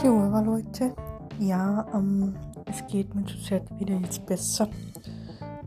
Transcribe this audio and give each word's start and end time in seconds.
Kiora 0.00 0.40
Leute. 0.40 0.94
Ja, 1.40 1.84
ähm, 1.92 2.32
es 2.66 2.86
geht 2.86 3.12
mir 3.16 3.24
zurzeit 3.24 3.64
wieder 3.80 3.96
jetzt 3.96 4.24
besser. 4.26 4.68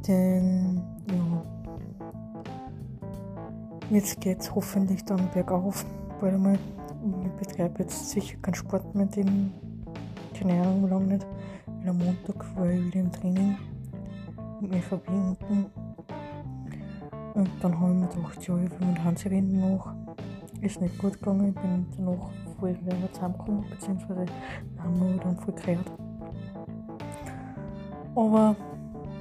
Denn, 0.08 0.82
ja, 1.10 1.44
jetzt 3.90 4.22
geht 4.22 4.40
es 4.40 4.56
hoffentlich 4.56 5.04
dann 5.04 5.30
bergauf. 5.32 5.86
Weil 6.22 6.36
einmal, 6.36 6.58
ich 7.26 7.46
betreibe 7.46 7.84
jetzt 7.84 8.12
sicher 8.12 8.38
keinen 8.42 8.54
Sport 8.54 8.96
mehr, 8.96 9.08
den, 9.08 9.52
keine 10.40 10.62
Ahnung, 10.62 10.86
wie 10.86 10.90
lange 10.90 11.08
nicht. 11.08 11.28
Weil 11.66 11.90
am 11.90 11.98
Montag 11.98 12.56
war 12.56 12.70
ich 12.70 12.86
wieder 12.86 13.02
im 13.02 13.12
Training 13.12 13.58
mit 14.62 14.74
ÖVP 14.74 15.10
unten. 15.10 15.66
Und 17.34 17.50
dann 17.62 17.78
habe 17.78 17.92
ich 17.92 18.00
mir 18.00 18.08
gedacht, 18.08 18.48
ja, 18.48 18.58
ich 18.58 18.80
will 18.80 18.88
mit 18.88 19.04
Hansi 19.04 19.28
reden 19.28 19.60
noch. 19.60 19.94
Ist 20.62 20.80
nicht 20.80 20.98
gut 21.00 21.14
gegangen, 21.14 21.50
ich 21.50 21.62
bin 21.62 21.88
danach 21.98 22.30
voll 22.60 22.78
wieder 22.80 22.96
zusammengekommen, 23.12 23.66
beziehungsweise 23.70 24.26
haben 24.78 25.00
wir 25.00 25.24
dann 25.24 25.38
voll 25.38 25.56
geredet. 25.56 25.92
Aber 28.16 28.56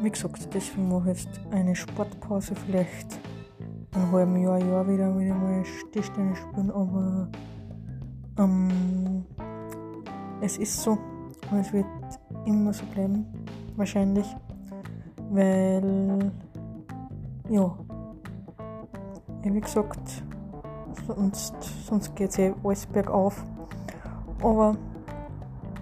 wie 0.03 0.11
gesagt, 0.11 0.49
deswegen 0.53 0.89
mache 0.89 1.13
ich 1.13 1.25
jetzt 1.25 1.41
eine 1.51 1.75
Sportpause, 1.75 2.55
vielleicht 2.55 3.19
in 3.95 4.01
einem 4.01 4.13
halben 4.13 4.37
Jahr, 4.37 4.59
Jahr 4.59 4.87
wieder, 4.87 5.19
wieder 5.19 5.35
mal 5.35 5.63
Tischtennis 5.93 6.39
spielen, 6.39 6.71
aber 6.71 7.29
ähm, 8.39 9.25
es 10.43 10.59
ist 10.59 10.83
so 10.83 10.99
und 11.51 11.59
es 11.59 11.73
wird 11.73 11.87
immer 12.45 12.73
so 12.73 12.85
bleiben, 12.87 13.27
wahrscheinlich, 13.77 14.27
weil 15.31 16.31
ja, 17.49 17.77
wie 19.43 19.61
gesagt, 19.61 20.23
sonst, 21.07 21.55
sonst 21.87 22.15
geht 22.17 22.31
es 22.31 22.39
eh 22.39 22.55
alles 22.63 22.87
bergauf. 22.87 23.45
Aber 24.43 24.77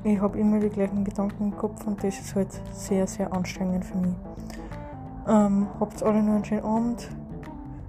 ich 0.05 0.21
habe 0.21 0.39
immer 0.39 0.61
die 0.61 0.69
gleichen 0.69 1.05
Gedanken 1.05 1.45
im 1.45 1.57
Kopf 1.57 1.87
und 1.87 2.03
das 2.03 2.19
ist 2.19 2.35
halt 2.35 2.49
sehr, 2.73 3.07
sehr 3.07 3.33
anstrengend 3.33 3.85
für 3.85 3.99
mich. 3.99 4.15
Ähm, 5.27 5.67
habt 5.79 6.03
alle 6.03 6.23
noch 6.23 6.35
einen 6.35 6.45
schönen 6.45 6.65
Abend. 6.65 7.09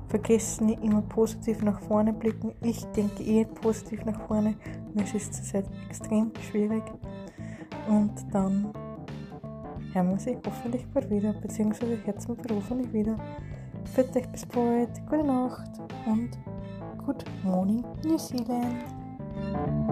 Vergesst 0.08 0.62
nicht 0.62 0.84
immer 0.84 1.02
positiv 1.04 1.62
nach 1.62 1.80
vorne 1.82 2.12
blicken. 2.12 2.54
Ich 2.62 2.84
denke 2.88 3.24
eh 3.24 3.46
positiv 3.46 4.04
nach 4.06 4.20
vorne. 4.28 4.56
Mir 4.94 5.04
ist 5.04 5.14
es 5.14 5.32
zurzeit 5.32 5.66
extrem 5.88 6.32
schwierig. 6.50 6.84
Und 7.88 8.12
dann 8.32 8.74
hören 9.94 10.10
wir 10.10 10.20
sie 10.20 10.38
hoffentlich 10.46 10.86
bald 10.88 11.10
wieder, 11.10 11.34
beziehungsweise 11.34 11.98
hört 12.04 12.28
bald 12.28 12.52
hoffentlich 12.52 12.92
wieder. 12.92 13.16
Für 13.86 14.04
euch 14.04 14.28
bis 14.32 14.46
bald, 14.46 14.90
gute 15.10 15.24
Nacht 15.24 15.72
und 16.06 16.32
Good 17.10 17.26
morning, 17.44 17.84
New 18.04 18.20
Zealand. 18.20 19.89